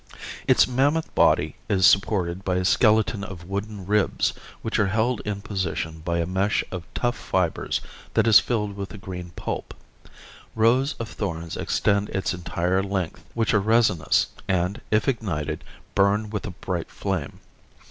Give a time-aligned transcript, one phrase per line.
[0.47, 5.41] Its mammoth body is supported by a skeleton of wooden ribs, which are held in
[5.41, 7.81] position by a mesh of tough fibers
[8.15, 9.75] that is filled with a green pulp.
[10.55, 16.47] Rows of thorns extend its entire length which are resinous and, if ignited, burn with
[16.47, 17.39] a bright flame.